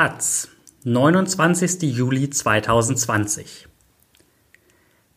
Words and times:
Taz, 0.00 0.48
29. 0.84 1.82
Juli 1.82 2.30
2020. 2.30 3.68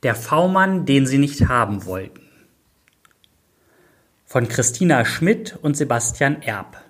Der 0.03 0.13
V-Mann, 0.13 0.85
den 0.85 1.07
sie 1.07 1.19
nicht 1.19 1.47
haben 1.47 1.85
wollten. 1.85 2.19
Von 4.25 4.49
Christina 4.49 5.05
Schmidt 5.05 5.57
und 5.61 5.77
Sebastian 5.77 6.41
Erb. 6.41 6.83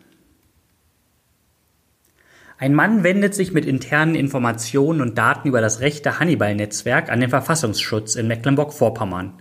Ein 2.57 2.73
Mann 2.73 3.03
wendet 3.03 3.35
sich 3.35 3.51
mit 3.51 3.67
internen 3.67 4.15
Informationen 4.15 4.99
und 4.99 5.15
Daten 5.19 5.47
über 5.47 5.61
das 5.61 5.79
rechte 5.81 6.19
Hannibal-Netzwerk 6.19 7.11
an 7.11 7.19
den 7.19 7.29
Verfassungsschutz 7.29 8.15
in 8.15 8.27
Mecklenburg-Vorpommern. 8.27 9.33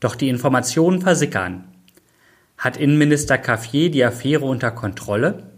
Doch 0.00 0.16
die 0.16 0.28
Informationen 0.28 1.00
versickern. 1.00 1.64
Hat 2.58 2.76
Innenminister 2.76 3.38
Caffier 3.38 3.90
die 3.90 4.04
Affäre 4.04 4.44
unter 4.44 4.70
Kontrolle? 4.70 5.55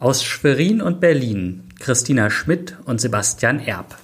Aus 0.00 0.22
Schwerin 0.22 0.80
und 0.80 1.00
Berlin 1.00 1.70
Christina 1.80 2.30
Schmidt 2.30 2.76
und 2.84 3.00
Sebastian 3.00 3.58
Erb. 3.58 3.98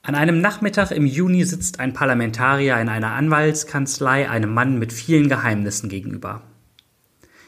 An 0.00 0.14
einem 0.14 0.40
Nachmittag 0.40 0.90
im 0.90 1.04
Juni 1.04 1.44
sitzt 1.44 1.78
ein 1.78 1.92
Parlamentarier 1.92 2.80
in 2.80 2.88
einer 2.88 3.12
Anwaltskanzlei 3.12 4.30
einem 4.30 4.54
Mann 4.54 4.78
mit 4.78 4.94
vielen 4.94 5.28
Geheimnissen 5.28 5.90
gegenüber. 5.90 6.40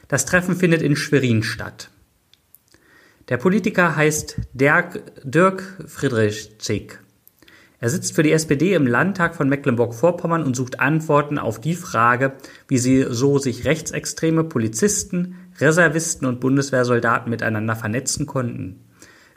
Das 0.07 0.27
Treffen 0.27 0.55
findet 0.55 0.83
in 0.83 0.97
Schwerin 0.97 1.43
statt. 1.43 1.89
Der 3.31 3.39
Politiker 3.39 3.97
heißt 3.97 4.37
Dirk, 4.53 5.01
Dirk 5.25 5.83
Friedrichsig. 5.87 7.01
Er 7.79 7.91
sitzt 7.91 8.15
für 8.15 8.23
die 8.23 8.33
SPD 8.33 8.75
im 8.75 8.87
Landtag 8.87 9.35
von 9.35 9.49
Mecklenburg-Vorpommern 9.49 10.43
und 10.43 10.57
sucht 10.57 10.81
Antworten 10.81 11.39
auf 11.39 11.61
die 11.61 11.75
Frage, 11.75 12.33
wie 12.69 12.79
sie 12.79 13.07
so 13.09 13.39
sich 13.39 13.67
rechtsextreme 13.67 14.45
Polizisten, 14.45 15.37
Reservisten 15.59 16.27
und 16.27 16.41
Bundeswehrsoldaten 16.41 17.29
miteinander 17.29 17.77
vernetzen 17.77 18.25
konnten. 18.25 18.81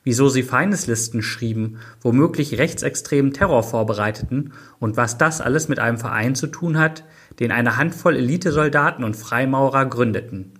Wieso 0.03 0.29
sie 0.29 0.43
Feindeslisten 0.43 1.21
schrieben, 1.21 1.79
womöglich 2.01 2.57
rechtsextremen 2.57 3.33
Terror 3.33 3.63
vorbereiteten 3.63 4.53
und 4.79 4.95
was 4.95 5.17
das 5.17 5.41
alles 5.41 5.67
mit 5.67 5.79
einem 5.79 5.97
Verein 5.97 6.35
zu 6.35 6.47
tun 6.47 6.77
hat, 6.79 7.03
den 7.39 7.51
eine 7.51 7.75
Handvoll 7.75 8.15
Elitesoldaten 8.15 9.03
und 9.03 9.17
Freimaurer 9.17 9.85
gründeten. 9.85 10.53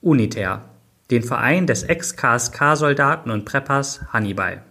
Uniter, 0.00 0.70
den 1.10 1.24
Verein 1.24 1.66
des 1.66 1.82
Ex-KSK-Soldaten 1.82 3.32
und 3.32 3.44
Preppers 3.44 4.00
Hannibal. 4.12 4.62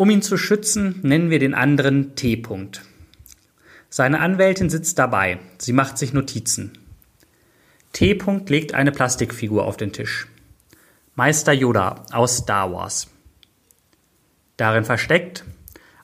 Um 0.00 0.08
ihn 0.08 0.22
zu 0.22 0.38
schützen, 0.38 0.98
nennen 1.02 1.28
wir 1.28 1.38
den 1.38 1.52
anderen 1.52 2.16
T. 2.16 2.36
-Punkt. 2.36 2.80
Seine 3.90 4.20
Anwältin 4.20 4.70
sitzt 4.70 4.98
dabei. 4.98 5.40
Sie 5.58 5.74
macht 5.74 5.98
sich 5.98 6.14
Notizen. 6.14 6.72
T. 7.92 8.14
-Punkt 8.14 8.48
legt 8.48 8.72
eine 8.72 8.92
Plastikfigur 8.92 9.66
auf 9.66 9.76
den 9.76 9.92
Tisch. 9.92 10.26
Meister 11.16 11.52
Yoda 11.52 12.06
aus 12.12 12.38
Star 12.38 12.72
Wars. 12.72 13.10
Darin 14.56 14.84
versteckt 14.84 15.44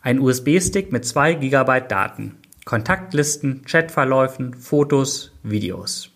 ein 0.03 0.21
USB-Stick 0.21 0.93
mit 0.93 1.07
2 1.07 1.33
GB 1.33 1.81
Daten, 1.89 2.37
Kontaktlisten, 2.67 3.65
Chatverläufen, 3.65 4.53
Fotos, 4.53 5.33
Videos. 5.43 6.11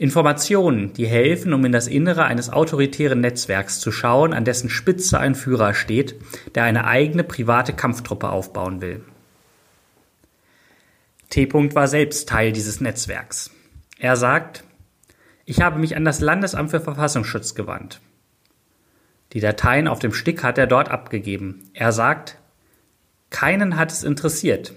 Informationen, 0.00 0.92
die 0.92 1.08
helfen, 1.08 1.52
um 1.52 1.64
in 1.64 1.72
das 1.72 1.88
Innere 1.88 2.24
eines 2.24 2.50
autoritären 2.50 3.20
Netzwerks 3.20 3.80
zu 3.80 3.90
schauen, 3.90 4.32
an 4.32 4.44
dessen 4.44 4.70
Spitze 4.70 5.18
ein 5.18 5.34
Führer 5.34 5.74
steht, 5.74 6.14
der 6.54 6.62
eine 6.62 6.84
eigene 6.84 7.24
private 7.24 7.72
Kampftruppe 7.72 8.28
aufbauen 8.30 8.80
will. 8.80 9.04
T. 11.30 11.52
war 11.52 11.88
selbst 11.88 12.28
Teil 12.28 12.52
dieses 12.52 12.80
Netzwerks. 12.80 13.50
Er 13.98 14.16
sagt, 14.16 14.62
ich 15.44 15.60
habe 15.60 15.80
mich 15.80 15.96
an 15.96 16.04
das 16.04 16.20
Landesamt 16.20 16.70
für 16.70 16.80
Verfassungsschutz 16.80 17.56
gewandt. 17.56 18.00
Die 19.32 19.40
Dateien 19.40 19.88
auf 19.88 19.98
dem 19.98 20.14
Stick 20.14 20.44
hat 20.44 20.58
er 20.58 20.68
dort 20.68 20.90
abgegeben. 20.90 21.70
Er 21.74 21.90
sagt, 21.90 22.38
keinen 23.30 23.76
hat 23.76 23.90
es 23.90 24.04
interessiert. 24.04 24.72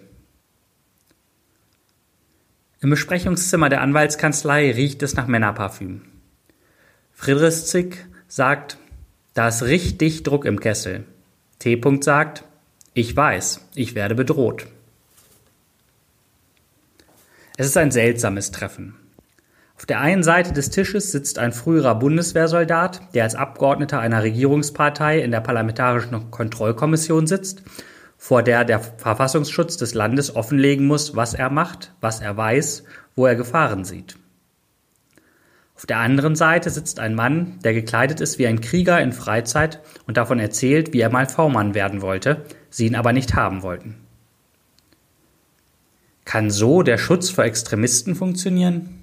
Im 2.84 2.90
Besprechungszimmer 2.90 3.70
der 3.70 3.82
Anwaltskanzlei 3.82 4.72
riecht 4.72 5.04
es 5.04 5.16
nach 5.16 5.28
Männerparfüm. 5.28 6.02
Friedrichsig 7.14 8.08
sagt, 8.28 8.78
da 9.36 9.50
ist 9.50 9.62
richtig 9.62 10.24
Druck 10.24 10.46
im 10.46 10.60
Kessel. 10.60 11.04
T. 11.60 11.80
sagt, 12.02 12.44
ich 12.96 13.16
weiß, 13.16 13.68
ich 13.76 13.94
werde 13.94 14.16
bedroht. 14.16 14.66
Es 17.56 17.68
ist 17.68 17.78
ein 17.78 17.92
seltsames 17.92 18.50
Treffen. 18.50 18.96
Auf 19.78 19.86
der 19.86 20.00
einen 20.00 20.24
Seite 20.24 20.52
des 20.52 20.72
Tisches 20.72 21.12
sitzt 21.12 21.38
ein 21.38 21.54
früherer 21.54 21.94
Bundeswehrsoldat, 21.94 23.14
der 23.14 23.26
als 23.26 23.36
Abgeordneter 23.36 24.00
einer 24.00 24.24
Regierungspartei 24.24 25.20
in 25.20 25.30
der 25.30 25.42
Parlamentarischen 25.42 26.32
Kontrollkommission 26.32 27.28
sitzt 27.28 27.62
vor 28.24 28.44
der 28.44 28.66
der 28.66 28.80
Verfassungsschutz 28.80 29.78
des 29.78 29.96
Landes 29.96 30.36
offenlegen 30.36 30.86
muss, 30.86 31.16
was 31.16 31.34
er 31.34 31.50
macht, 31.50 31.92
was 32.02 32.22
er 32.22 32.38
weiß, 32.38 32.84
wo 33.16 33.26
er 33.26 33.34
Gefahren 33.34 33.84
sieht. 33.84 34.16
Auf 35.76 35.88
der 35.88 35.98
anderen 35.98 36.36
Seite 36.36 36.70
sitzt 36.70 37.00
ein 37.00 37.16
Mann, 37.16 37.58
der 37.64 37.74
gekleidet 37.74 38.22
ist 38.22 38.38
wie 38.38 38.46
ein 38.46 38.62
Krieger 38.62 39.02
in 39.02 39.12
Freizeit 39.12 39.82
und 40.06 40.18
davon 40.18 40.38
erzählt, 40.38 40.94
wie 40.94 41.02
er 41.02 41.10
mal 41.10 41.28
V-Mann 41.28 41.74
werden 41.74 42.04
wollte, 42.04 42.46
sie 42.70 42.86
ihn 42.86 42.94
aber 42.94 43.12
nicht 43.12 43.34
haben 43.34 43.64
wollten. 43.64 43.96
Kann 46.24 46.52
so 46.52 46.84
der 46.84 47.00
Schutz 47.00 47.32
vor 47.32 47.46
Extremisten 47.46 48.14
funktionieren? 48.14 49.02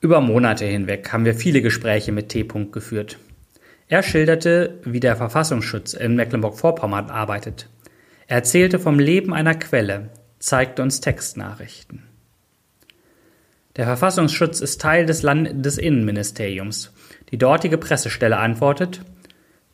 Über 0.00 0.20
Monate 0.20 0.64
hinweg 0.64 1.12
haben 1.12 1.24
wir 1.24 1.36
viele 1.36 1.62
Gespräche 1.62 2.10
mit 2.10 2.30
T. 2.30 2.42
geführt. 2.72 3.16
Er 3.88 4.02
schilderte, 4.02 4.80
wie 4.84 5.00
der 5.00 5.16
Verfassungsschutz 5.16 5.94
in 5.94 6.16
Mecklenburg-Vorpommern 6.16 7.10
arbeitet. 7.10 7.68
Er 8.26 8.38
erzählte 8.38 8.80
vom 8.80 8.98
Leben 8.98 9.32
einer 9.32 9.54
Quelle, 9.54 10.10
zeigte 10.40 10.82
uns 10.82 11.00
Textnachrichten. 11.00 12.02
Der 13.76 13.84
Verfassungsschutz 13.84 14.60
ist 14.60 14.80
Teil 14.80 15.06
des 15.06 15.22
Landesinnenministeriums. 15.22 16.92
Die 17.30 17.38
dortige 17.38 17.78
Pressestelle 17.78 18.38
antwortet, 18.38 19.02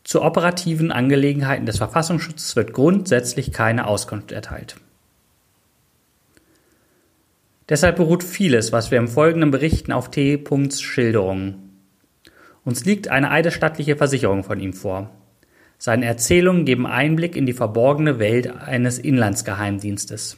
zu 0.04 0.22
operativen 0.22 0.90
Angelegenheiten 0.90 1.64
des 1.64 1.78
Verfassungsschutzes 1.78 2.56
wird 2.56 2.72
grundsätzlich 2.72 3.52
keine 3.52 3.86
Auskunft 3.86 4.32
erteilt. 4.32 4.76
Deshalb 7.68 7.96
beruht 7.96 8.24
vieles, 8.24 8.72
was 8.72 8.90
wir 8.90 8.98
im 8.98 9.08
Folgenden 9.08 9.52
berichten, 9.52 9.92
auf 9.92 10.10
T. 10.10 10.44
Schilderungen. 10.70 11.71
Uns 12.64 12.84
liegt 12.84 13.08
eine 13.08 13.30
eidesstattliche 13.30 13.96
Versicherung 13.96 14.44
von 14.44 14.60
ihm 14.60 14.72
vor. 14.72 15.10
Seine 15.78 16.06
Erzählungen 16.06 16.64
geben 16.64 16.86
Einblick 16.86 17.34
in 17.34 17.46
die 17.46 17.52
verborgene 17.52 18.18
Welt 18.20 18.54
eines 18.54 18.98
Inlandsgeheimdienstes. 18.98 20.36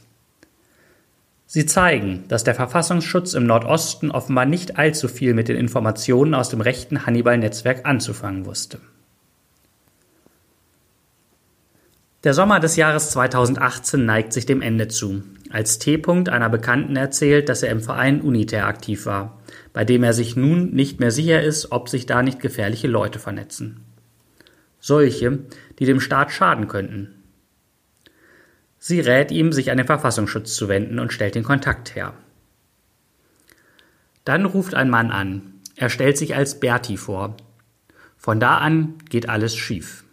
Sie 1.45 1.67
zeigen, 1.67 2.23
dass 2.27 2.43
der 2.43 2.55
Verfassungsschutz 2.55 3.35
im 3.35 3.45
Nordosten 3.45 4.09
offenbar 4.09 4.45
nicht 4.45 4.77
allzu 4.79 5.07
viel 5.07 5.35
mit 5.35 5.47
den 5.47 5.57
Informationen 5.57 6.33
aus 6.33 6.49
dem 6.49 6.61
rechten 6.61 7.05
Hannibal-Netzwerk 7.05 7.85
anzufangen 7.85 8.45
wusste. 8.45 8.79
Der 12.23 12.33
Sommer 12.33 12.59
des 12.59 12.75
Jahres 12.75 13.11
2018 13.11 14.03
neigt 14.03 14.33
sich 14.33 14.47
dem 14.47 14.63
Ende 14.63 14.87
zu, 14.87 15.21
als 15.55 15.79
T. 15.79 16.01
einer 16.05 16.49
Bekannten 16.49 16.95
erzählt, 16.95 17.49
dass 17.49 17.63
er 17.63 17.71
im 17.71 17.81
Verein 17.81 18.21
Uniter 18.21 18.67
aktiv 18.67 19.05
war 19.05 19.39
bei 19.75 19.83
dem 19.83 20.03
er 20.03 20.13
sich 20.13 20.37
nun 20.37 20.71
nicht 20.71 21.01
mehr 21.01 21.11
sicher 21.11 21.43
ist, 21.43 21.73
ob 21.73 21.89
sich 21.89 22.05
da 22.05 22.23
nicht 22.23 22.39
gefährliche 22.39 22.87
Leute 22.87 23.19
vernetzen. 23.19 23.81
Solche, 24.79 25.39
die 25.79 25.85
dem 25.85 25.99
Staat 25.99 26.31
schaden 26.31 26.69
könnten. 26.69 27.21
Sie 28.79 29.01
rät 29.01 29.31
ihm, 29.31 29.51
sich 29.51 29.71
an 29.71 29.77
den 29.77 29.85
Verfassungsschutz 29.85 30.55
zu 30.55 30.69
wenden 30.69 30.97
und 30.97 31.11
stellt 31.11 31.35
den 31.35 31.43
Kontakt 31.43 31.93
her. 31.93 32.13
Dann 34.23 34.45
ruft 34.45 34.75
ein 34.75 34.89
Mann 34.89 35.11
an. 35.11 35.55
Er 35.75 35.89
stellt 35.89 36.17
sich 36.17 36.37
als 36.37 36.61
Berti 36.61 36.95
vor. 36.95 37.35
Von 38.15 38.39
da 38.39 38.59
an 38.59 38.93
geht 39.09 39.27
alles 39.27 39.57
schief. 39.57 40.05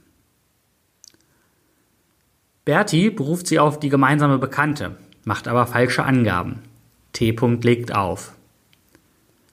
Berti 2.64 3.10
beruft 3.10 3.46
sie 3.46 3.60
auf 3.60 3.78
die 3.78 3.90
gemeinsame 3.90 4.38
Bekannte, 4.38 4.96
macht 5.24 5.48
aber 5.48 5.66
falsche 5.66 6.04
Angaben. 6.04 6.60
T. 7.12 7.36
legt 7.62 7.94
auf. 7.94 8.32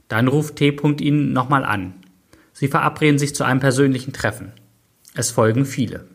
Dann 0.07 0.27
ruft 0.27 0.55
T. 0.55 0.75
ihn 0.99 1.33
nochmal 1.33 1.65
an. 1.65 1.93
Sie 2.53 2.67
verabreden 2.67 3.19
sich 3.19 3.35
zu 3.35 3.43
einem 3.43 3.59
persönlichen 3.59 4.13
Treffen. 4.13 4.51
Es 5.13 5.31
folgen 5.31 5.65
viele. 5.65 6.07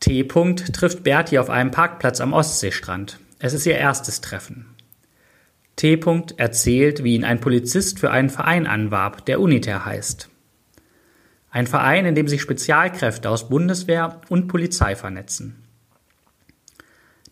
T. 0.00 0.24
trifft 0.24 1.02
Berti 1.02 1.38
auf 1.38 1.48
einem 1.48 1.70
Parkplatz 1.70 2.20
am 2.20 2.32
Ostseestrand. 2.32 3.18
Es 3.38 3.54
ist 3.54 3.66
ihr 3.66 3.76
erstes 3.76 4.20
Treffen. 4.20 4.66
T. 5.76 5.98
erzählt, 6.36 7.02
wie 7.02 7.14
ihn 7.14 7.24
ein 7.24 7.40
Polizist 7.40 7.98
für 7.98 8.10
einen 8.10 8.30
Verein 8.30 8.66
anwarb, 8.66 9.24
der 9.26 9.40
Uniter 9.40 9.84
heißt. 9.84 10.28
Ein 11.50 11.66
Verein, 11.66 12.04
in 12.04 12.14
dem 12.14 12.28
sich 12.28 12.42
Spezialkräfte 12.42 13.30
aus 13.30 13.48
Bundeswehr 13.48 14.20
und 14.28 14.48
Polizei 14.48 14.94
vernetzen. 14.94 15.63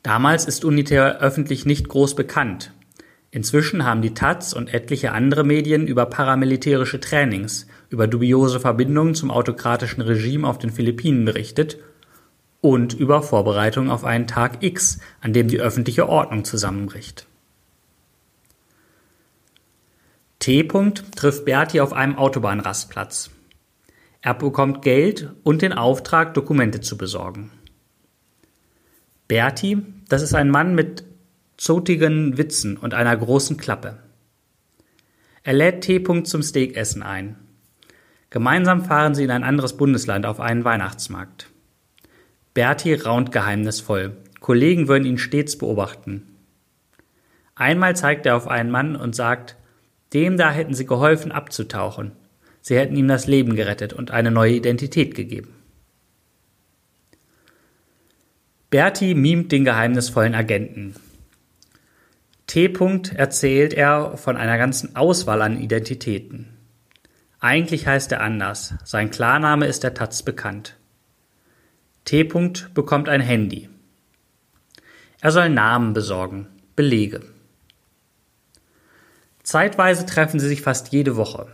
Damals 0.03 0.47
ist 0.47 0.65
Unitär 0.65 1.21
öffentlich 1.21 1.65
nicht 1.65 1.89
groß 1.89 2.17
bekannt. 2.17 2.73
Inzwischen 3.31 3.85
haben 3.85 4.03
die 4.03 4.15
Taz 4.15 4.53
und 4.53 4.75
etliche 4.75 5.13
andere 5.13 5.45
Medien 5.45 5.87
über 5.87 6.07
paramilitärische 6.07 7.01
Trainings, 7.01 7.67
über 7.89 8.07
dubiose 8.07 8.61
Verbindungen 8.61 9.15
zum 9.15 9.31
autokratischen 9.31 10.03
Regime 10.03 10.47
auf 10.47 10.59
den 10.59 10.71
Philippinen 10.71 11.25
berichtet 11.25 11.79
und 12.61 12.95
über 12.95 13.23
Vorbereitungen 13.23 13.91
auf 13.91 14.05
einen 14.05 14.27
Tag 14.27 14.63
X, 14.63 15.01
an 15.21 15.33
dem 15.33 15.49
die 15.49 15.61
öffentliche 15.61 16.09
Ordnung 16.09 16.45
zusammenbricht. 16.45 17.27
T. 20.41 20.67
trifft 21.15 21.45
Berti 21.45 21.81
auf 21.81 21.93
einem 21.93 22.19
Autobahnrastplatz. 22.19 23.31
Er 24.21 24.35
bekommt 24.35 24.83
Geld 24.83 25.31
und 25.45 25.63
den 25.63 25.73
Auftrag, 25.73 26.35
Dokumente 26.35 26.81
zu 26.81 26.99
besorgen. 26.99 27.51
Berti, 29.29 29.79
das 30.09 30.23
ist 30.23 30.35
ein 30.35 30.51
Mann 30.51 30.75
mit 30.75 31.05
zotigen 31.57 32.39
Witzen 32.39 32.77
und 32.77 32.95
einer 32.95 33.17
großen 33.17 33.57
Klappe. 33.57 33.99
Er 35.43 35.53
lädt 35.55 35.83
T. 35.83 36.03
zum 36.25 36.43
Steakessen 36.43 37.03
ein. 37.03 37.37
Gemeinsam 38.31 38.85
fahren 38.85 39.15
sie 39.15 39.25
in 39.25 39.31
ein 39.31 39.45
anderes 39.45 39.77
Bundesland 39.77 40.25
auf 40.27 40.41
einen 40.41 40.65
Weihnachtsmarkt. 40.65 41.49
Berti 42.55 42.95
raunt 42.95 43.33
geheimnisvoll. 43.33 44.17
Kollegen 44.41 44.89
würden 44.89 45.05
ihn 45.05 45.19
stets 45.19 45.57
beobachten. 45.57 46.27
Einmal 47.55 47.97
zeigt 47.97 48.27
er 48.27 48.37
auf 48.37 48.49
einen 48.49 48.71
Mann 48.71 48.97
und 48.97 49.15
sagt, 49.15 49.57
dem 50.13 50.37
da 50.37 50.51
hätten 50.51 50.75
sie 50.75 50.87
geholfen 50.87 51.33
abzutauchen. 51.33 52.13
Sie 52.61 52.77
hätten 52.77 52.97
ihm 52.97 53.09
das 53.09 53.27
Leben 53.27 53.57
gerettet 53.57 53.93
und 53.93 54.11
eine 54.11 54.31
neue 54.31 54.55
Identität 54.55 55.15
gegeben. 55.15 55.55
Berti 58.73 59.15
mimt 59.15 59.53
den 59.53 59.67
geheimnisvollen 59.67 60.35
Agenten. 60.35 60.95
T. 62.47 62.73
erzählt 63.15 63.75
er 63.75 64.17
von 64.17 64.39
einer 64.39 64.57
ganzen 64.57 64.97
Auswahl 64.97 65.43
an 65.43 65.61
Identitäten. 65.61 66.57
Eigentlich 67.39 67.87
heißt 67.87 68.13
er 68.13 68.23
anders. 68.23 68.73
Sein 68.83 69.11
Klarname 69.11 69.67
ist 69.67 69.83
der 69.83 69.93
Taz 69.93 70.23
bekannt. 70.23 70.79
T. 72.07 72.25
bekommt 72.25 73.11
ein 73.11 73.21
Handy. 73.21 73.69
Er 75.21 75.33
soll 75.33 75.51
Namen 75.51 75.93
besorgen, 75.93 76.47
Belege. 76.75 77.21
Zeitweise 79.43 80.07
treffen 80.07 80.41
sie 80.41 80.49
sich 80.49 80.63
fast 80.63 80.95
jede 80.95 81.17
Woche. 81.17 81.49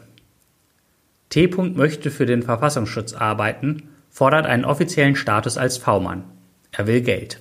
T. 1.31 1.49
möchte 1.49 2.13
für 2.13 2.27
den 2.27 2.45
Verfassungsschutz 2.45 3.13
arbeiten, 3.13 3.89
fordert 4.09 4.47
einen 4.47 4.65
offiziellen 4.65 5.17
Status 5.17 5.59
als 5.59 5.79
V-Mann. 5.79 6.38
Er 6.79 6.87
will 6.87 7.01
Geld. 7.01 7.41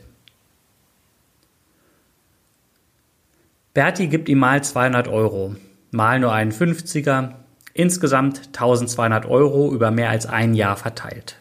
Berti 3.75 4.07
gibt 4.07 4.29
ihm 4.29 4.39
mal 4.39 4.63
200 4.63 5.07
Euro, 5.07 5.55
mal 5.91 6.19
nur 6.19 6.33
einen 6.33 6.51
50er, 6.51 7.35
insgesamt 7.75 8.47
1200 8.47 9.27
Euro 9.27 9.71
über 9.71 9.91
mehr 9.91 10.09
als 10.09 10.25
ein 10.25 10.55
Jahr 10.55 10.75
verteilt. 10.75 11.35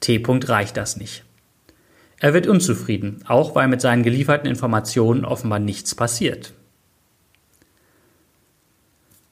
T. 0.00 0.22
reicht 0.26 0.76
das 0.76 0.98
nicht. 0.98 1.24
Er 2.18 2.34
wird 2.34 2.46
unzufrieden, 2.46 3.24
auch 3.26 3.54
weil 3.54 3.68
mit 3.68 3.80
seinen 3.80 4.02
gelieferten 4.02 4.46
Informationen 4.46 5.24
offenbar 5.24 5.60
nichts 5.60 5.94
passiert. 5.94 6.52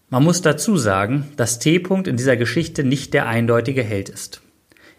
Man 0.08 0.24
muss 0.24 0.40
dazu 0.40 0.78
sagen, 0.78 1.30
dass 1.36 1.58
T. 1.58 1.76
in 1.76 2.16
dieser 2.16 2.38
Geschichte 2.38 2.84
nicht 2.84 3.12
der 3.12 3.26
eindeutige 3.26 3.82
Held 3.82 4.08
ist. 4.08 4.40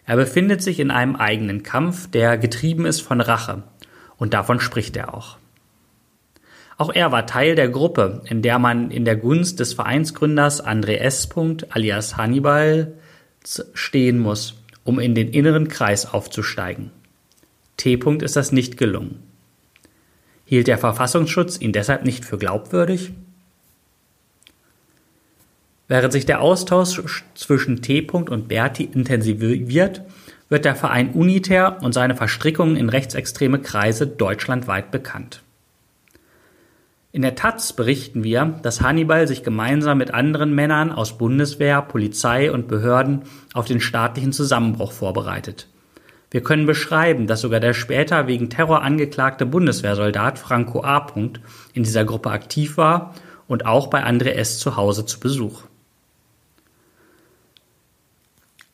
Er 0.07 0.15
befindet 0.15 0.63
sich 0.63 0.80
in 0.80 0.89
einem 0.89 1.15
eigenen 1.15 1.62
Kampf, 1.62 2.09
der 2.09 2.38
getrieben 2.38 2.86
ist 2.86 3.01
von 3.01 3.21
Rache, 3.21 3.63
und 4.18 4.33
davon 4.33 4.59
spricht 4.59 4.98
er 4.98 5.13
auch. 5.13 5.38
Auch 6.77 6.92
er 6.94 7.12
war 7.12 7.27
Teil 7.27 7.56
der 7.56 7.69
Gruppe, 7.69 8.24
in 8.25 8.42
der 8.42 8.57
man 8.57 8.89
in 8.89 9.06
der 9.06 9.18
Gunst 9.18 9.59
des 9.59 9.74
Vereinsgründers 9.74 10.65
André 10.65 10.95
S. 10.95 11.30
alias 11.69 12.18
Hannibal 12.18 12.94
stehen 13.74 14.19
muss 14.19 14.56
um 14.88 15.00
in 15.00 15.15
den 15.15 15.27
inneren 15.27 15.68
Kreis 15.68 16.06
aufzusteigen. 16.06 16.92
T. 17.75 18.00
ist 18.21 18.38
das 18.38 18.53
nicht 18.53 18.77
gelungen. 18.77 19.21
Hielt 20.45 20.68
der 20.68 20.77
Verfassungsschutz 20.77 21.60
ihn 21.60 21.74
deshalb 21.74 22.06
nicht 22.06 22.24
für 22.24 22.38
glaubwürdig? 22.38 23.12
Während 25.88 26.12
sich 26.12 26.25
der 26.25 26.42
Austausch 26.42 27.24
zwischen 27.34 27.81
T. 27.81 28.07
und 28.12 28.48
Berti 28.48 28.84
intensiviert, 28.84 30.01
wird 30.50 30.66
der 30.66 30.75
Verein 30.75 31.12
Uniter 31.12 31.81
und 31.81 31.94
seine 31.94 32.16
Verstrickungen 32.16 32.75
in 32.75 32.89
rechtsextreme 32.89 33.60
Kreise 33.60 34.07
deutschlandweit 34.07 34.92
bekannt. 34.92 35.44
In 37.13 37.22
der 37.22 37.36
Taz 37.36 37.74
berichten 37.74 38.24
wir, 38.24 38.60
dass 38.63 38.81
Hannibal 38.81 39.28
sich 39.28 39.44
gemeinsam 39.44 39.98
mit 39.98 40.13
anderen 40.13 40.54
Männern 40.54 40.92
aus 40.92 41.18
Bundeswehr, 41.18 41.81
Polizei 41.81 42.51
und 42.51 42.68
Behörden 42.68 43.24
auf 43.54 43.66
den 43.66 43.80
staatlichen 43.80 44.34
Zusammenbruch 44.34 44.92
vorbereitet. 44.92 45.68
Wir 46.30 46.44
können 46.44 46.66
beschreiben, 46.66 47.25
dass 47.25 47.42
sogar 47.42 47.62
der 47.62 47.74
später 47.74 48.28
wegen 48.28 48.50
Terror 48.50 48.84
angeklagte 48.84 49.45
Bundeswehrsoldat 49.45 50.38
Franco 50.38 50.84
A. 50.84 51.07
in 51.16 51.84
dieser 51.84 52.04
Gruppe 52.04 52.30
aktiv 52.30 52.75
war 52.75 53.16
und 53.48 53.66
auch 53.66 53.88
bei 53.88 54.06
André 54.06 54.31
S. 54.31 54.60
zu 54.60 54.75
Hause 54.75 55.06
zu 55.06 55.22
Besuch. 55.22 55.63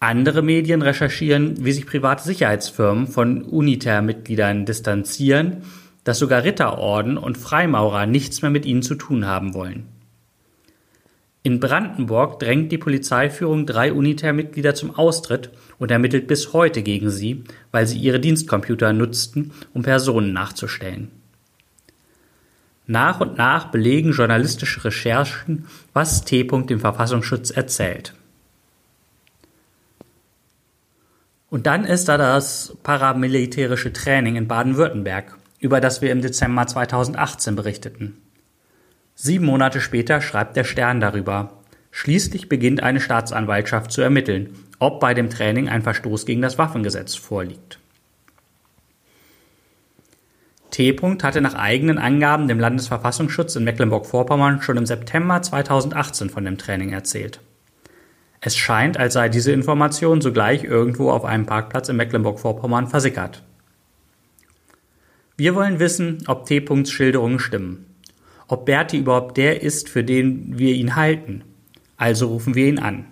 Andere 0.04 0.42
Medien 0.42 0.82
recherchieren, 0.82 1.64
wie 1.66 1.72
sich 1.72 1.86
private 1.86 2.24
Sicherheitsfirmen 2.24 3.08
von 3.08 3.44
Uniter-Mitgliedern 3.44 4.66
distanzieren 4.66 5.64
dass 6.04 6.20
sogar 6.20 6.44
Ritterorden 6.44 7.18
und 7.18 7.38
Freimaurer 7.38 8.06
nichts 8.06 8.42
mehr 8.42 8.52
mit 8.52 8.66
ihnen 8.66 8.84
zu 8.84 8.96
tun 8.96 9.26
haben 9.26 9.54
wollen. 9.54 9.88
In 11.46 11.60
Brandenburg 11.60 12.40
drängt 12.40 12.72
die 12.72 12.78
Polizeiführung 12.78 13.66
drei 13.66 13.92
Unitär-Mitglieder 13.92 14.76
zum 14.76 14.96
Austritt 14.96 15.50
und 15.78 15.92
ermittelt 15.92 16.28
bis 16.28 16.54
heute 16.54 16.84
gegen 16.84 17.10
sie, 17.10 17.44
weil 17.72 17.86
sie 17.86 17.98
ihre 17.98 18.22
Dienstcomputer 18.22 18.94
nutzten, 18.94 19.52
um 19.74 19.82
Personen 19.82 20.32
nachzustellen. 20.32 21.10
Nach 22.86 23.20
und 23.20 23.38
nach 23.38 23.72
belegen 23.72 24.12
journalistische 24.12 24.86
Recherchen, 24.86 25.66
was 25.94 26.24
T. 26.24 26.44
dem 26.44 26.80
Verfassungsschutz 26.80 27.50
erzählt. 27.52 28.14
Und 31.54 31.68
dann 31.68 31.86
ist 31.86 32.10
da 32.10 32.18
das 32.18 32.76
paramilitärische 32.82 33.94
Training 33.94 34.38
in 34.38 34.48
Baden-Württemberg, 34.48 35.38
über 35.60 35.80
das 35.82 36.02
wir 36.02 36.12
im 36.12 36.20
Dezember 36.20 36.66
2018 36.66 37.56
berichteten. 37.56 38.18
Sieben 39.14 39.46
Monate 39.46 39.80
später 39.80 40.20
schreibt 40.20 40.56
der 40.56 40.64
Stern 40.64 41.00
darüber. 41.00 41.62
Schließlich 41.92 42.50
beginnt 42.50 42.82
eine 42.82 43.00
Staatsanwaltschaft 43.00 43.92
zu 43.92 44.02
ermitteln, 44.02 44.56
ob 44.80 45.00
bei 45.00 45.14
dem 45.14 45.30
Training 45.30 45.70
ein 45.70 45.84
Verstoß 45.84 46.26
gegen 46.26 46.42
das 46.42 46.58
Waffengesetz 46.58 47.14
vorliegt. 47.14 47.78
T. 50.72 50.98
hatte 51.22 51.40
nach 51.40 51.54
eigenen 51.54 52.00
Angaben 52.00 52.48
dem 52.48 52.60
Landesverfassungsschutz 52.60 53.56
in 53.58 53.64
Mecklenburg-Vorpommern 53.64 54.64
schon 54.64 54.78
im 54.78 54.88
September 54.88 55.40
2018 55.40 56.32
von 56.32 56.46
dem 56.46 56.58
Training 56.58 56.94
erzählt. 56.94 57.42
Es 58.46 58.58
scheint, 58.58 58.98
als 58.98 59.14
sei 59.14 59.30
diese 59.30 59.54
Information 59.54 60.20
sogleich 60.20 60.66
irgendwo 60.66 61.12
auf 61.12 61.24
einem 61.24 61.46
Parkplatz 61.46 61.88
in 61.88 61.96
Mecklenburg-Vorpommern 61.96 62.88
versickert. 62.88 63.42
Wir 65.38 65.56
wollen 65.56 65.80
wissen, 65.80 66.26
ob 66.28 66.46
T. 66.46 66.62
Schilderungen 66.86 67.40
stimmen. 67.40 67.86
Ob 68.50 68.66
Berti 68.66 68.98
überhaupt 68.98 69.38
der 69.38 69.62
ist, 69.62 69.88
für 69.88 70.04
den 70.04 70.60
wir 70.60 70.74
ihn 70.74 70.98
halten. 70.98 71.46
Also 71.96 72.28
rufen 72.28 72.54
wir 72.54 72.68
ihn 72.68 72.80
an. 72.80 73.06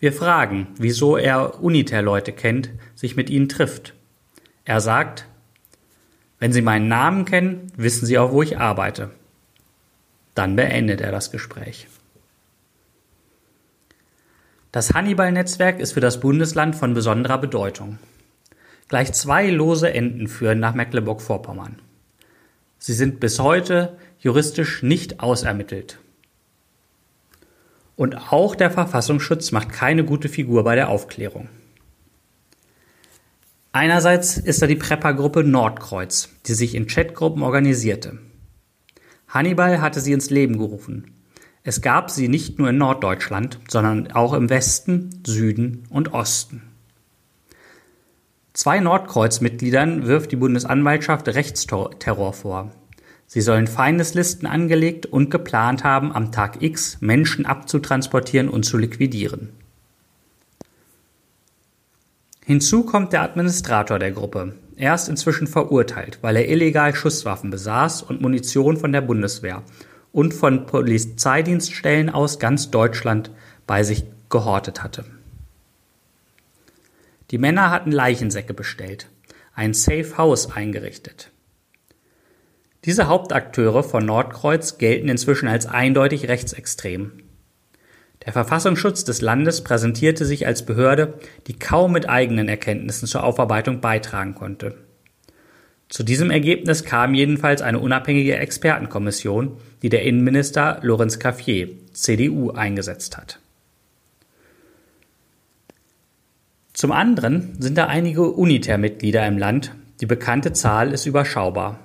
Wir 0.00 0.12
fragen, 0.12 0.66
wieso 0.76 1.16
er 1.16 1.62
Uniter-Leute 1.62 2.32
kennt, 2.32 2.68
sich 2.94 3.16
mit 3.16 3.30
ihnen 3.30 3.48
trifft. 3.48 3.94
Er 4.66 4.82
sagt, 4.82 5.26
wenn 6.38 6.52
Sie 6.52 6.60
meinen 6.60 6.88
Namen 6.88 7.24
kennen, 7.24 7.72
wissen 7.74 8.04
Sie 8.04 8.18
auch, 8.18 8.32
wo 8.32 8.42
ich 8.42 8.58
arbeite. 8.58 9.12
Dann 10.34 10.56
beendet 10.56 11.00
er 11.00 11.10
das 11.10 11.30
Gespräch. 11.30 11.86
Das 14.74 14.92
Hannibal-Netzwerk 14.92 15.78
ist 15.78 15.92
für 15.92 16.00
das 16.00 16.18
Bundesland 16.18 16.74
von 16.74 16.94
besonderer 16.94 17.38
Bedeutung. 17.38 18.00
Gleich 18.88 19.12
zwei 19.12 19.48
lose 19.48 19.94
Enden 19.94 20.26
führen 20.26 20.58
nach 20.58 20.74
Mecklenburg-Vorpommern. 20.74 21.80
Sie 22.78 22.92
sind 22.92 23.20
bis 23.20 23.38
heute 23.38 23.96
juristisch 24.18 24.82
nicht 24.82 25.20
ausermittelt. 25.20 26.00
Und 27.94 28.32
auch 28.32 28.56
der 28.56 28.72
Verfassungsschutz 28.72 29.52
macht 29.52 29.68
keine 29.68 30.04
gute 30.04 30.28
Figur 30.28 30.64
bei 30.64 30.74
der 30.74 30.88
Aufklärung. 30.88 31.48
Einerseits 33.70 34.38
ist 34.38 34.60
da 34.60 34.66
die 34.66 34.74
Prepper-Gruppe 34.74 35.44
Nordkreuz, 35.44 36.30
die 36.46 36.54
sich 36.54 36.74
in 36.74 36.88
Chatgruppen 36.88 37.44
organisierte. 37.44 38.18
Hannibal 39.28 39.80
hatte 39.80 40.00
sie 40.00 40.12
ins 40.12 40.30
Leben 40.30 40.58
gerufen. 40.58 41.12
Es 41.66 41.80
gab 41.80 42.10
sie 42.10 42.28
nicht 42.28 42.58
nur 42.58 42.68
in 42.68 42.76
Norddeutschland, 42.76 43.58
sondern 43.68 44.12
auch 44.12 44.34
im 44.34 44.50
Westen, 44.50 45.22
Süden 45.26 45.84
und 45.88 46.12
Osten. 46.12 46.62
Zwei 48.52 48.80
Nordkreuz-Mitgliedern 48.80 50.06
wirft 50.06 50.30
die 50.30 50.36
Bundesanwaltschaft 50.36 51.26
Rechtsterror 51.26 52.34
vor. 52.34 52.70
Sie 53.26 53.40
sollen 53.40 53.66
Feindeslisten 53.66 54.46
angelegt 54.46 55.06
und 55.06 55.30
geplant 55.30 55.84
haben, 55.84 56.12
am 56.12 56.32
Tag 56.32 56.62
X 56.62 56.98
Menschen 57.00 57.46
abzutransportieren 57.46 58.50
und 58.50 58.64
zu 58.64 58.76
liquidieren. 58.76 59.48
Hinzu 62.44 62.84
kommt 62.84 63.14
der 63.14 63.22
Administrator 63.22 63.98
der 63.98 64.12
Gruppe. 64.12 64.54
Er 64.76 64.94
ist 64.94 65.08
inzwischen 65.08 65.46
verurteilt, 65.46 66.18
weil 66.20 66.36
er 66.36 66.46
illegal 66.46 66.94
Schusswaffen 66.94 67.48
besaß 67.48 68.02
und 68.02 68.20
Munition 68.20 68.76
von 68.76 68.92
der 68.92 69.00
Bundeswehr 69.00 69.62
und 70.14 70.32
von 70.32 70.64
Polizeidienststellen 70.64 72.08
aus 72.08 72.38
ganz 72.38 72.70
Deutschland 72.70 73.32
bei 73.66 73.82
sich 73.82 74.04
gehortet 74.30 74.84
hatte. 74.84 75.04
Die 77.32 77.38
Männer 77.38 77.72
hatten 77.72 77.90
Leichensäcke 77.90 78.54
bestellt, 78.54 79.08
ein 79.54 79.74
Safe 79.74 80.16
House 80.16 80.52
eingerichtet. 80.52 81.32
Diese 82.84 83.08
Hauptakteure 83.08 83.82
von 83.82 84.06
Nordkreuz 84.06 84.78
gelten 84.78 85.08
inzwischen 85.08 85.48
als 85.48 85.66
eindeutig 85.66 86.28
rechtsextrem. 86.28 87.10
Der 88.24 88.32
Verfassungsschutz 88.32 89.02
des 89.04 89.20
Landes 89.20 89.64
präsentierte 89.64 90.24
sich 90.26 90.46
als 90.46 90.64
Behörde, 90.64 91.14
die 91.48 91.58
kaum 91.58 91.90
mit 91.90 92.08
eigenen 92.08 92.48
Erkenntnissen 92.48 93.08
zur 93.08 93.24
Aufarbeitung 93.24 93.80
beitragen 93.80 94.36
konnte. 94.36 94.83
Zu 95.88 96.02
diesem 96.02 96.30
Ergebnis 96.30 96.84
kam 96.84 97.14
jedenfalls 97.14 97.62
eine 97.62 97.78
unabhängige 97.78 98.36
Expertenkommission, 98.36 99.58
die 99.82 99.88
der 99.88 100.02
Innenminister 100.02 100.78
Lorenz 100.82 101.18
Caffier, 101.18 101.68
CDU, 101.92 102.50
eingesetzt 102.50 103.16
hat. 103.16 103.38
Zum 106.72 106.90
anderen 106.90 107.56
sind 107.60 107.78
da 107.78 107.86
einige 107.86 108.30
Uniter-Mitglieder 108.32 109.24
im 109.26 109.38
Land, 109.38 109.74
die 110.00 110.06
bekannte 110.06 110.52
Zahl 110.52 110.92
ist 110.92 111.06
überschaubar. 111.06 111.78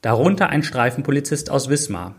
Darunter 0.00 0.48
ein 0.48 0.62
Streifenpolizist 0.62 1.50
aus 1.50 1.68
Wismar. 1.68 2.14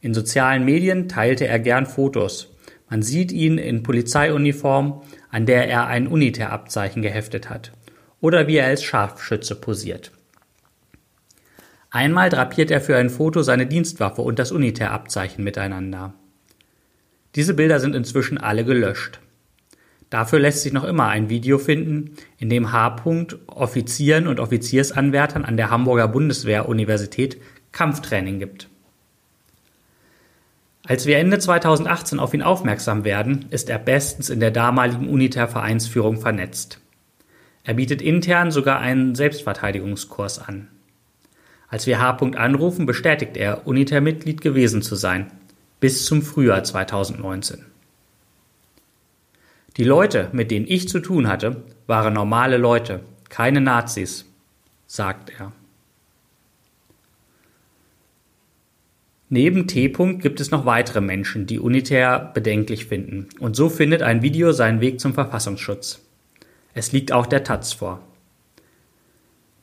In 0.00 0.14
sozialen 0.14 0.64
Medien 0.64 1.08
teilte 1.08 1.48
er 1.48 1.58
gern 1.58 1.86
Fotos. 1.86 2.54
Man 2.88 3.02
sieht 3.02 3.32
ihn 3.32 3.58
in 3.58 3.82
Polizeiuniform, 3.82 5.02
an 5.28 5.46
der 5.46 5.68
er 5.68 5.88
ein 5.88 6.06
Uniter-Abzeichen 6.06 7.02
geheftet 7.02 7.50
hat. 7.50 7.72
Oder 8.20 8.46
wie 8.46 8.56
er 8.56 8.66
als 8.66 8.82
Scharfschütze 8.82 9.54
posiert. 9.54 10.12
Einmal 11.90 12.28
drapiert 12.28 12.70
er 12.70 12.80
für 12.80 12.96
ein 12.96 13.10
Foto 13.10 13.42
seine 13.42 13.66
Dienstwaffe 13.66 14.22
und 14.22 14.38
das 14.38 14.52
Uniter-Abzeichen 14.52 15.42
miteinander. 15.44 16.14
Diese 17.34 17.54
Bilder 17.54 17.80
sind 17.80 17.94
inzwischen 17.94 18.38
alle 18.38 18.64
gelöscht. 18.64 19.20
Dafür 20.10 20.38
lässt 20.38 20.62
sich 20.62 20.72
noch 20.72 20.84
immer 20.84 21.08
ein 21.08 21.28
Video 21.28 21.58
finden, 21.58 22.16
in 22.38 22.48
dem 22.48 22.72
H. 22.72 22.96
Offizieren 23.46 24.26
und 24.26 24.40
Offiziersanwärtern 24.40 25.44
an 25.44 25.56
der 25.56 25.70
Hamburger 25.70 26.08
Bundeswehr-Universität 26.08 27.40
Kampftraining 27.72 28.38
gibt. 28.38 28.68
Als 30.86 31.06
wir 31.06 31.18
Ende 31.18 31.38
2018 31.38 32.20
auf 32.20 32.32
ihn 32.32 32.42
aufmerksam 32.42 33.04
werden, 33.04 33.46
ist 33.50 33.68
er 33.68 33.78
bestens 33.78 34.30
in 34.30 34.38
der 34.38 34.52
damaligen 34.52 35.08
Uniter-Vereinsführung 35.08 36.20
vernetzt. 36.20 36.80
Er 37.66 37.74
bietet 37.74 38.00
intern 38.00 38.52
sogar 38.52 38.78
einen 38.78 39.16
Selbstverteidigungskurs 39.16 40.38
an. 40.38 40.68
Als 41.68 41.88
wir 41.88 42.00
H. 42.00 42.18
anrufen, 42.36 42.86
bestätigt 42.86 43.36
er, 43.36 43.66
Uniter-Mitglied 43.66 44.40
gewesen 44.40 44.82
zu 44.82 44.94
sein, 44.94 45.32
bis 45.80 46.06
zum 46.06 46.22
Frühjahr 46.22 46.62
2019. 46.62 47.66
Die 49.76 49.84
Leute, 49.84 50.30
mit 50.32 50.52
denen 50.52 50.66
ich 50.68 50.88
zu 50.88 51.00
tun 51.00 51.26
hatte, 51.26 51.64
waren 51.88 52.14
normale 52.14 52.56
Leute, 52.56 53.00
keine 53.30 53.60
Nazis, 53.60 54.26
sagt 54.86 55.32
er. 55.36 55.50
Neben 59.28 59.66
T. 59.66 59.88
gibt 59.88 60.38
es 60.38 60.52
noch 60.52 60.66
weitere 60.66 61.00
Menschen, 61.00 61.48
die 61.48 61.58
unitär 61.58 62.30
bedenklich 62.32 62.86
finden, 62.86 63.28
und 63.40 63.56
so 63.56 63.68
findet 63.68 64.02
ein 64.02 64.22
Video 64.22 64.52
seinen 64.52 64.80
Weg 64.80 65.00
zum 65.00 65.14
Verfassungsschutz. 65.14 66.05
Es 66.76 66.92
liegt 66.92 67.10
auch 67.10 67.24
der 67.24 67.42
Taz 67.42 67.72
vor. 67.72 68.02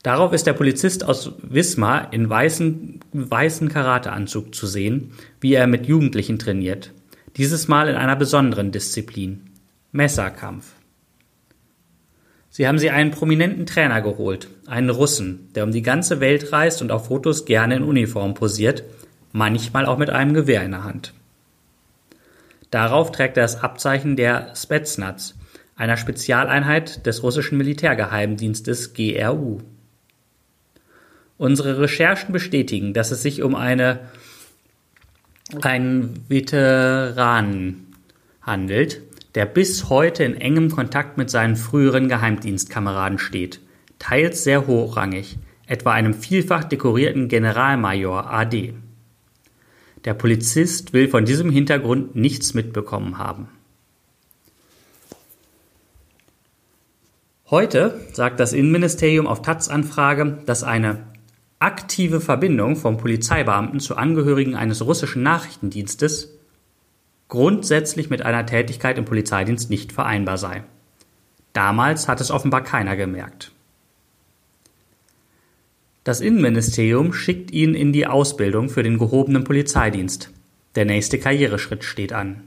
Darauf 0.02 0.32
ist 0.32 0.48
der 0.48 0.52
Polizist 0.52 1.04
aus 1.04 1.30
Wismar 1.42 2.12
in 2.12 2.28
weißen, 2.28 2.98
weißen 3.12 3.68
Karateanzug 3.68 4.52
zu 4.52 4.66
sehen, 4.66 5.12
wie 5.40 5.54
er 5.54 5.68
mit 5.68 5.86
Jugendlichen 5.86 6.40
trainiert. 6.40 6.90
Dieses 7.36 7.68
Mal 7.68 7.88
in 7.88 7.94
einer 7.94 8.16
besonderen 8.16 8.72
Disziplin. 8.72 9.42
Messerkampf. 9.92 10.72
Sie 12.50 12.66
haben 12.66 12.80
sie 12.80 12.90
einen 12.90 13.12
prominenten 13.12 13.66
Trainer 13.66 14.02
geholt, 14.02 14.48
einen 14.66 14.90
Russen, 14.90 15.50
der 15.54 15.62
um 15.62 15.70
die 15.70 15.82
ganze 15.82 16.18
Welt 16.18 16.52
reist 16.52 16.82
und 16.82 16.90
auf 16.90 17.06
Fotos 17.06 17.44
gerne 17.44 17.76
in 17.76 17.84
Uniform 17.84 18.34
posiert, 18.34 18.82
manchmal 19.30 19.86
auch 19.86 19.98
mit 19.98 20.10
einem 20.10 20.34
Gewehr 20.34 20.64
in 20.64 20.72
der 20.72 20.82
Hand. 20.82 21.14
Darauf 22.72 23.12
trägt 23.12 23.36
er 23.36 23.44
das 23.44 23.62
Abzeichen 23.62 24.16
der 24.16 24.52
Spetsnaz, 24.56 25.36
einer 25.76 25.96
Spezialeinheit 25.96 27.06
des 27.06 27.22
russischen 27.22 27.58
Militärgeheimdienstes 27.58 28.94
GRU. 28.94 29.60
Unsere 31.36 31.80
Recherchen 31.80 32.32
bestätigen, 32.32 32.94
dass 32.94 33.10
es 33.10 33.22
sich 33.22 33.42
um 33.42 33.54
eine, 33.54 34.00
einen 35.62 36.24
Veteranen 36.28 37.92
handelt, 38.40 39.00
der 39.34 39.46
bis 39.46 39.88
heute 39.88 40.22
in 40.22 40.36
engem 40.36 40.70
Kontakt 40.70 41.18
mit 41.18 41.28
seinen 41.28 41.56
früheren 41.56 42.08
Geheimdienstkameraden 42.08 43.18
steht, 43.18 43.60
teils 43.98 44.44
sehr 44.44 44.68
hochrangig, 44.68 45.38
etwa 45.66 45.92
einem 45.92 46.14
vielfach 46.14 46.64
dekorierten 46.64 47.28
Generalmajor 47.28 48.30
AD. 48.32 48.74
Der 50.04 50.14
Polizist 50.14 50.92
will 50.92 51.08
von 51.08 51.24
diesem 51.24 51.50
Hintergrund 51.50 52.14
nichts 52.14 52.54
mitbekommen 52.54 53.18
haben. 53.18 53.48
Heute 57.50 58.00
sagt 58.14 58.40
das 58.40 58.54
Innenministerium 58.54 59.26
auf 59.26 59.42
Taz-Anfrage, 59.42 60.38
dass 60.46 60.62
eine 60.62 61.04
aktive 61.58 62.22
Verbindung 62.22 62.74
vom 62.74 62.96
Polizeibeamten 62.96 63.80
zu 63.80 63.96
Angehörigen 63.96 64.56
eines 64.56 64.84
russischen 64.84 65.22
Nachrichtendienstes 65.22 66.30
grundsätzlich 67.28 68.08
mit 68.08 68.22
einer 68.22 68.46
Tätigkeit 68.46 68.96
im 68.96 69.04
Polizeidienst 69.04 69.68
nicht 69.68 69.92
vereinbar 69.92 70.38
sei. 70.38 70.64
Damals 71.52 72.08
hat 72.08 72.20
es 72.20 72.30
offenbar 72.30 72.62
keiner 72.62 72.96
gemerkt. 72.96 73.52
Das 76.02 76.20
Innenministerium 76.20 77.12
schickt 77.12 77.50
ihn 77.50 77.74
in 77.74 77.92
die 77.92 78.06
Ausbildung 78.06 78.70
für 78.70 78.82
den 78.82 78.98
gehobenen 78.98 79.44
Polizeidienst. 79.44 80.30
Der 80.76 80.84
nächste 80.86 81.18
Karriereschritt 81.18 81.84
steht 81.84 82.12
an. 82.12 82.42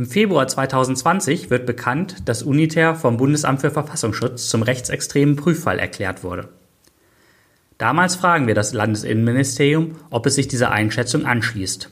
Im 0.00 0.06
Februar 0.06 0.48
2020 0.48 1.50
wird 1.50 1.66
bekannt, 1.66 2.26
dass 2.26 2.42
Uniter 2.42 2.94
vom 2.94 3.18
Bundesamt 3.18 3.60
für 3.60 3.70
Verfassungsschutz 3.70 4.48
zum 4.48 4.62
rechtsextremen 4.62 5.36
Prüffall 5.36 5.78
erklärt 5.78 6.24
wurde. 6.24 6.48
Damals 7.76 8.16
fragen 8.16 8.46
wir 8.46 8.54
das 8.54 8.72
Landesinnenministerium, 8.72 9.96
ob 10.08 10.24
es 10.24 10.36
sich 10.36 10.48
dieser 10.48 10.70
Einschätzung 10.70 11.26
anschließt. 11.26 11.90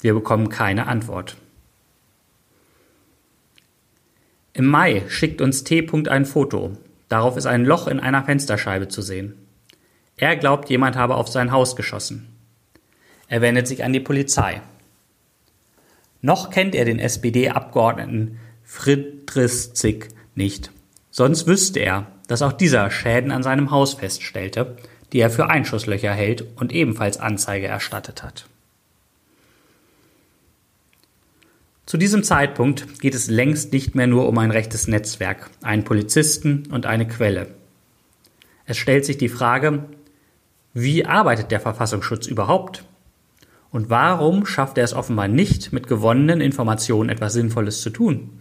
Wir 0.00 0.14
bekommen 0.14 0.48
keine 0.48 0.86
Antwort. 0.86 1.36
Im 4.54 4.64
Mai 4.64 5.02
schickt 5.08 5.42
uns 5.42 5.62
T. 5.62 5.86
ein 6.08 6.24
Foto. 6.24 6.78
Darauf 7.10 7.36
ist 7.36 7.44
ein 7.44 7.66
Loch 7.66 7.86
in 7.86 8.00
einer 8.00 8.24
Fensterscheibe 8.24 8.88
zu 8.88 9.02
sehen. 9.02 9.34
Er 10.16 10.36
glaubt, 10.36 10.70
jemand 10.70 10.96
habe 10.96 11.16
auf 11.16 11.28
sein 11.28 11.52
Haus 11.52 11.76
geschossen. 11.76 12.34
Er 13.28 13.42
wendet 13.42 13.68
sich 13.68 13.84
an 13.84 13.92
die 13.92 14.00
Polizei. 14.00 14.62
Noch 16.22 16.50
kennt 16.50 16.74
er 16.74 16.84
den 16.84 16.98
SPD-Abgeordneten 16.98 18.38
Friedrich 18.64 19.74
Zick 19.74 20.08
nicht. 20.34 20.70
Sonst 21.10 21.46
wüsste 21.46 21.80
er, 21.80 22.06
dass 22.26 22.40
auch 22.40 22.52
dieser 22.52 22.90
Schäden 22.90 23.32
an 23.32 23.42
seinem 23.42 23.70
Haus 23.70 23.94
feststellte 23.94 24.76
die 25.12 25.20
er 25.20 25.30
für 25.30 25.50
Einschusslöcher 25.50 26.12
hält 26.12 26.44
und 26.56 26.72
ebenfalls 26.72 27.20
Anzeige 27.20 27.66
erstattet 27.66 28.22
hat. 28.22 28.46
Zu 31.84 31.98
diesem 31.98 32.22
Zeitpunkt 32.22 33.00
geht 33.00 33.14
es 33.14 33.28
längst 33.28 33.72
nicht 33.72 33.94
mehr 33.94 34.06
nur 34.06 34.26
um 34.28 34.38
ein 34.38 34.50
rechtes 34.50 34.88
Netzwerk, 34.88 35.50
einen 35.60 35.84
Polizisten 35.84 36.68
und 36.70 36.86
eine 36.86 37.06
Quelle. 37.06 37.48
Es 38.64 38.78
stellt 38.78 39.04
sich 39.04 39.18
die 39.18 39.28
Frage, 39.28 39.84
wie 40.72 41.04
arbeitet 41.04 41.50
der 41.50 41.60
Verfassungsschutz 41.60 42.26
überhaupt? 42.26 42.84
Und 43.72 43.88
warum 43.88 44.44
schafft 44.44 44.76
er 44.76 44.84
es 44.84 44.92
offenbar 44.92 45.28
nicht, 45.28 45.72
mit 45.72 45.88
gewonnenen 45.88 46.42
Informationen 46.42 47.08
etwas 47.08 47.32
Sinnvolles 47.32 47.80
zu 47.80 47.90
tun? 47.90 48.38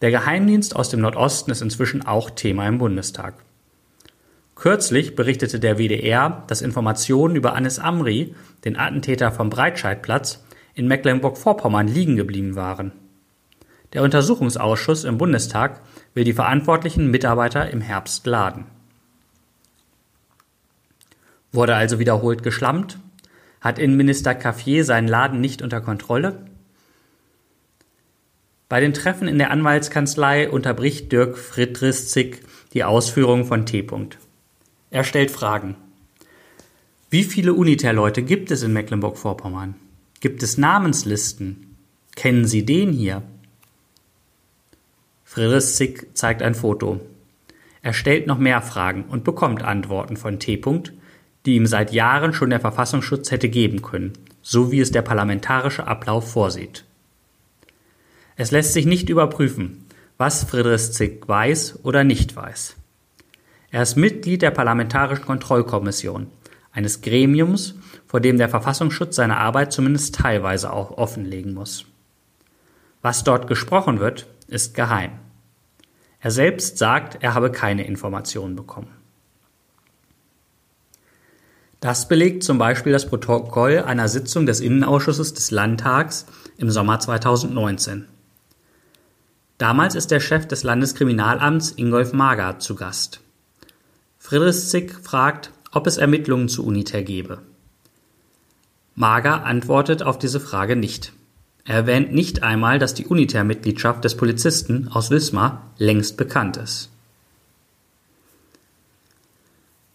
Der 0.00 0.10
Geheimdienst 0.10 0.74
aus 0.74 0.88
dem 0.88 1.00
Nordosten 1.00 1.52
ist 1.52 1.62
inzwischen 1.62 2.04
auch 2.04 2.30
Thema 2.30 2.66
im 2.66 2.78
Bundestag. 2.78 3.34
Kürzlich 4.56 5.14
berichtete 5.14 5.60
der 5.60 5.78
WDR, 5.78 6.42
dass 6.48 6.62
Informationen 6.62 7.36
über 7.36 7.54
Anis 7.54 7.78
Amri, 7.78 8.34
den 8.64 8.76
Attentäter 8.76 9.30
vom 9.30 9.50
Breitscheidplatz, 9.50 10.44
in 10.74 10.88
Mecklenburg-Vorpommern 10.88 11.86
liegen 11.86 12.16
geblieben 12.16 12.56
waren. 12.56 12.92
Der 13.92 14.02
Untersuchungsausschuss 14.02 15.04
im 15.04 15.16
Bundestag 15.16 15.80
will 16.14 16.24
die 16.24 16.32
verantwortlichen 16.32 17.10
Mitarbeiter 17.10 17.70
im 17.70 17.80
Herbst 17.80 18.26
laden. 18.26 18.66
Wurde 21.52 21.74
also 21.74 21.98
wiederholt 21.98 22.42
geschlammt? 22.42 22.98
Hat 23.60 23.78
Innenminister 23.78 24.34
Caffier 24.34 24.84
seinen 24.84 25.08
Laden 25.08 25.40
nicht 25.40 25.62
unter 25.62 25.80
Kontrolle? 25.80 26.46
Bei 28.68 28.80
den 28.80 28.94
Treffen 28.94 29.28
in 29.28 29.38
der 29.38 29.50
Anwaltskanzlei 29.50 30.48
unterbricht 30.48 31.10
Dirk 31.12 31.36
Friedrichsig 31.36 32.42
die 32.72 32.84
Ausführungen 32.84 33.44
von 33.44 33.66
T. 33.66 33.86
Er 34.90 35.04
stellt 35.04 35.30
Fragen. 35.30 35.74
Wie 37.10 37.24
viele 37.24 37.52
Uniter-Leute 37.52 38.22
gibt 38.22 38.52
es 38.52 38.62
in 38.62 38.72
Mecklenburg-Vorpommern? 38.72 39.74
Gibt 40.20 40.42
es 40.42 40.56
Namenslisten? 40.56 41.76
Kennen 42.14 42.46
Sie 42.46 42.64
den 42.64 42.92
hier? 42.92 43.22
Friedrichsig 45.24 46.08
zeigt 46.14 46.42
ein 46.42 46.54
Foto. 46.54 47.00
Er 47.82 47.92
stellt 47.92 48.26
noch 48.26 48.38
mehr 48.38 48.62
Fragen 48.62 49.04
und 49.04 49.24
bekommt 49.24 49.62
Antworten 49.62 50.16
von 50.16 50.38
T 50.38 50.56
die 51.46 51.56
ihm 51.56 51.66
seit 51.66 51.92
Jahren 51.92 52.32
schon 52.32 52.50
der 52.50 52.60
Verfassungsschutz 52.60 53.30
hätte 53.30 53.48
geben 53.48 53.82
können, 53.82 54.12
so 54.42 54.70
wie 54.70 54.80
es 54.80 54.90
der 54.90 55.02
parlamentarische 55.02 55.86
Ablauf 55.86 56.32
vorsieht. 56.32 56.84
Es 58.36 58.50
lässt 58.50 58.72
sich 58.72 58.86
nicht 58.86 59.08
überprüfen, 59.08 59.86
was 60.16 60.44
Friedrich 60.44 60.92
Zick 60.92 61.28
weiß 61.28 61.80
oder 61.82 62.04
nicht 62.04 62.36
weiß. 62.36 62.76
Er 63.70 63.82
ist 63.82 63.96
Mitglied 63.96 64.42
der 64.42 64.50
Parlamentarischen 64.50 65.24
Kontrollkommission, 65.24 66.26
eines 66.72 67.02
Gremiums, 67.02 67.74
vor 68.06 68.20
dem 68.20 68.38
der 68.38 68.48
Verfassungsschutz 68.48 69.16
seine 69.16 69.36
Arbeit 69.36 69.72
zumindest 69.72 70.16
teilweise 70.16 70.72
auch 70.72 70.98
offenlegen 70.98 71.54
muss. 71.54 71.86
Was 73.02 73.24
dort 73.24 73.46
gesprochen 73.46 74.00
wird, 74.00 74.26
ist 74.48 74.74
geheim. 74.74 75.12
Er 76.20 76.30
selbst 76.30 76.76
sagt, 76.76 77.22
er 77.22 77.34
habe 77.34 77.50
keine 77.50 77.86
Informationen 77.86 78.56
bekommen. 78.56 78.99
Das 81.80 82.08
belegt 82.08 82.44
zum 82.44 82.58
Beispiel 82.58 82.92
das 82.92 83.06
Protokoll 83.06 83.78
einer 83.78 84.08
Sitzung 84.08 84.44
des 84.44 84.60
Innenausschusses 84.60 85.32
des 85.32 85.50
Landtags 85.50 86.26
im 86.58 86.70
Sommer 86.70 87.00
2019. 87.00 88.06
Damals 89.56 89.94
ist 89.94 90.10
der 90.10 90.20
Chef 90.20 90.46
des 90.46 90.62
Landeskriminalamts 90.62 91.72
Ingolf 91.72 92.12
Mager 92.12 92.58
zu 92.58 92.74
Gast. 92.74 93.20
Friedrich 94.18 94.56
Zick 94.56 94.94
fragt, 95.02 95.52
ob 95.72 95.86
es 95.86 95.96
Ermittlungen 95.96 96.48
zu 96.50 96.66
Uniter 96.66 97.02
gebe. 97.02 97.38
Mager 98.94 99.44
antwortet 99.46 100.02
auf 100.02 100.18
diese 100.18 100.40
Frage 100.40 100.76
nicht. 100.76 101.14
Er 101.64 101.76
erwähnt 101.76 102.12
nicht 102.12 102.42
einmal, 102.42 102.78
dass 102.78 102.92
die 102.92 103.06
Uniter-Mitgliedschaft 103.06 104.04
des 104.04 104.16
Polizisten 104.16 104.88
aus 104.88 105.10
Wismar 105.10 105.70
längst 105.78 106.18
bekannt 106.18 106.58
ist. 106.58 106.90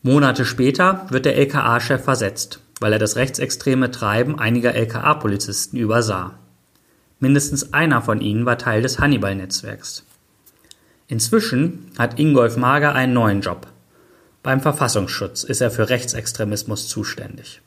Monate 0.06 0.46
später 0.46 1.08
wird 1.10 1.26
der 1.26 1.36
LKA-Chef 1.36 2.04
versetzt, 2.04 2.60
weil 2.80 2.94
er 2.94 3.00
das 3.00 3.16
rechtsextreme 3.16 3.90
Treiben 3.90 4.38
einiger 4.38 4.76
LKA-Polizisten 4.76 5.78
übersah. 5.78 6.38
Mindestens 7.20 7.74
einer 7.74 8.04
von 8.04 8.22
ihnen 8.22 8.46
war 8.46 8.60
Teil 8.60 8.84
des 8.84 9.00
Hannibal-Netzwerks. 9.00 10.06
Inzwischen 11.08 11.90
hat 11.98 12.20
Ingolf 12.20 12.56
Mager 12.56 12.94
einen 12.94 13.14
neuen 13.14 13.42
Job. 13.42 13.66
Beim 14.44 14.62
Verfassungsschutz 14.62 15.44
ist 15.44 15.62
er 15.62 15.72
für 15.72 15.90
Rechtsextremismus 15.90 16.88
zuständig. 16.88 17.62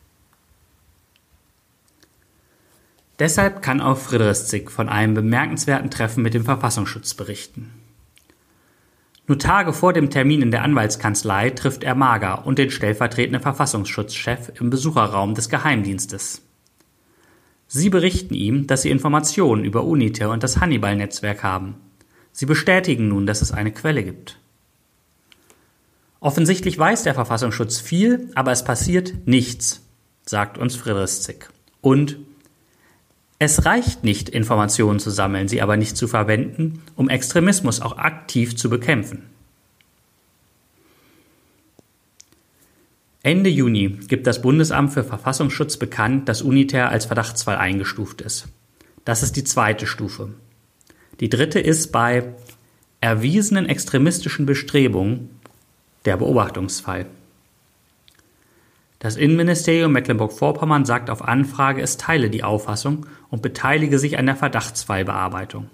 Deshalb 3.19 3.63
kann 3.63 3.81
auch 3.81 3.99
Friedrichsig 3.99 4.71
von 4.71 4.89
einem 4.89 5.15
bemerkenswerten 5.15 5.91
Treffen 5.91 6.23
mit 6.23 6.35
dem 6.35 6.45
Verfassungsschutz 6.45 7.15
berichten. 7.15 7.73
Nur 9.29 9.39
Tage 9.39 9.75
vor 9.75 9.93
dem 9.93 10.09
Termin 10.09 10.41
in 10.41 10.51
der 10.51 10.63
Anwaltskanzlei 10.63 11.51
trifft 11.51 11.85
er 11.85 11.95
Mager 11.95 12.47
und 12.47 12.59
den 12.59 12.71
stellvertretenden 12.71 13.43
Verfassungsschutzchef 13.43 14.53
im 14.59 14.71
Besucherraum 14.71 15.35
des 15.35 15.51
Geheimdienstes. 15.51 16.43
Sie 17.67 17.91
berichten 17.91 18.33
ihm, 18.33 18.67
dass 18.67 18.83
sie 18.83 18.91
Informationen 18.91 19.65
über 19.65 19.85
UNITER 19.85 20.31
und 20.31 20.43
das 20.43 20.61
Hannibal-Netzwerk 20.61 21.43
haben. 21.43 21.75
Sie 22.33 22.47
bestätigen 22.47 23.09
nun, 23.09 23.27
dass 23.27 23.43
es 23.43 23.53
eine 23.53 23.71
Quelle 23.71 24.03
gibt. 24.03 24.39
Offensichtlich 26.21 26.79
weiß 26.79 27.03
der 27.03 27.15
Verfassungsschutz 27.15 27.79
viel, 27.79 28.31
aber 28.35 28.53
es 28.53 28.65
passiert 28.65 29.13
nichts, 29.27 29.83
sagt 30.25 30.57
uns 30.57 30.75
Friedrichsig. 30.75 31.51
Und 31.83 32.17
es 33.39 33.65
reicht 33.65 34.03
nicht, 34.03 34.29
Informationen 34.29 34.99
zu 34.99 35.11
sammeln, 35.11 35.47
sie 35.47 35.63
aber 35.63 35.77
nicht 35.77 35.97
zu 35.97 36.09
verwenden, 36.09 36.83
um 36.97 37.09
Extremismus 37.09 37.81
auch 37.81 37.97
aktiv 37.97 38.57
zu 38.57 38.69
bekämpfen. 38.69 39.23
Ende 43.23 43.51
Juni 43.51 43.91
gibt 44.09 44.27
das 44.27 44.43
Bundesamt 44.43 44.93
für 44.93 45.05
Verfassungsschutz 45.05 45.77
bekannt, 45.77 46.29
dass 46.29 46.43
UNITER 46.43 46.89
als 46.89 47.07
Verdachtsfall 47.07 47.57
eingestuft 47.57 48.23
ist. 48.23 48.49
Das 49.05 49.23
ist 49.23 49.37
die 49.37 49.45
zweite 49.45 49.87
Stufe. 49.87 50.35
Die 51.21 51.29
dritte 51.29 51.61
ist 51.61 51.93
bei 51.93 52.33
erwiesenen 53.01 53.67
extremistischen 53.67 54.47
Bestrebungen 54.47 55.31
der 56.05 56.17
Beobachtungsfall. 56.17 57.07
Das 58.99 59.17
Innenministerium 59.17 59.93
Mecklenburg-Vorpommern 59.93 60.85
sagt 60.85 61.09
auf 61.09 61.23
Anfrage, 61.23 61.83
es 61.83 61.97
teile 61.97 62.31
die 62.31 62.43
Auffassung 62.43 63.07
und 63.31 63.43
beteilige 63.43 63.99
sich 63.99 64.19
an 64.19 64.27
der 64.27 64.37
Verdachtsfallbearbeitung. 64.37 65.71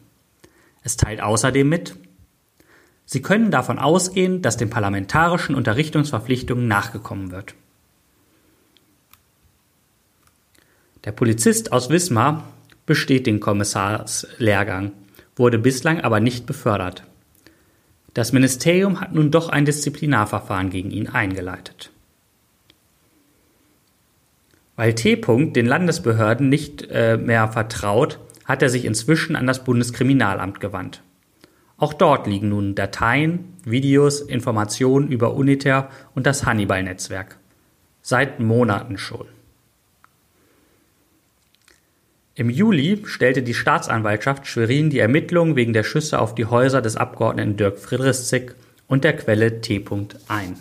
Es 0.83 0.97
teilt 0.97 1.23
außerdem 1.23 1.69
mit, 1.69 1.97
Sie 3.07 3.21
können 3.21 3.51
davon 3.51 3.79
ausgehen, 3.79 4.41
dass 4.41 4.57
den 4.57 4.71
parlamentarischen 4.71 5.55
Unterrichtungsverpflichtungen 5.55 6.67
nachgekommen 6.67 7.31
wird. 7.31 7.55
Der 11.05 11.13
Polizist 11.13 11.73
aus 11.73 11.91
Wismar 11.91 12.49
besteht 12.87 13.27
den 13.27 13.41
Kommissarslehrgang, 13.41 14.93
wurde 15.37 15.59
bislang 15.59 16.01
aber 16.01 16.21
nicht 16.21 16.47
befördert. 16.47 17.05
Das 18.15 18.33
Ministerium 18.33 19.01
hat 19.01 19.13
nun 19.13 19.31
doch 19.31 19.49
ein 19.51 19.67
Disziplinarverfahren 19.67 20.71
gegen 20.71 20.91
ihn 20.91 21.09
eingeleitet. 21.09 21.91
Weil 24.77 24.95
T. 24.95 25.17
den 25.17 25.67
Landesbehörden 25.67 26.49
nicht 26.49 26.89
äh, 26.91 27.17
mehr 27.17 27.49
vertraut, 27.49 28.19
hat 28.45 28.63
er 28.63 28.69
sich 28.69 28.85
inzwischen 28.85 29.37
an 29.37 29.47
das 29.47 29.65
Bundeskriminalamt 29.65 30.61
gewandt. 30.61 31.03
Auch 31.77 31.93
dort 31.93 32.27
liegen 32.27 32.49
nun 32.49 32.75
Dateien, 32.75 33.55
Videos, 33.65 34.21
Informationen 34.21 35.09
über 35.09 35.35
Uniter 35.35 35.91
und 36.15 36.27
das 36.27 36.45
Hannibal-Netzwerk. 36.45 37.37
Seit 38.03 38.41
Monaten 38.41 38.99
schon. 38.99 39.27
Im 42.37 42.51
Juli 42.51 43.01
stellte 43.05 43.43
die 43.43 43.55
Staatsanwaltschaft 43.55 44.47
Schwerin 44.47 44.91
die 44.91 44.99
Ermittlungen 44.99 45.55
wegen 45.55 45.73
der 45.73 45.85
Schüsse 45.85 46.19
auf 46.19 46.35
die 46.35 46.47
Häuser 46.47 46.83
des 46.83 46.97
Abgeordneten 46.97 47.57
Dirk 47.57 47.79
Friedrichsig 47.79 48.55
und 48.89 49.05
der 49.05 49.17
Quelle 49.17 49.61
T. 49.61 49.85
ein. 50.29 50.57